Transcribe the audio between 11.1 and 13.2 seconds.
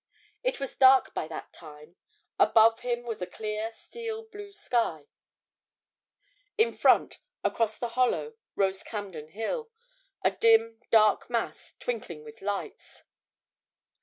mass, twinkling with lights.